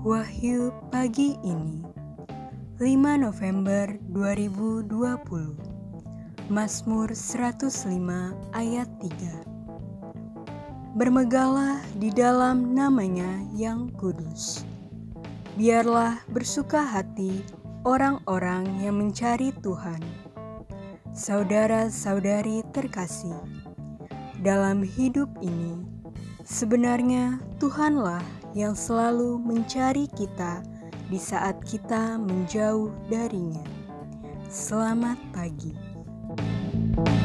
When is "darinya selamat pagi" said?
33.10-35.74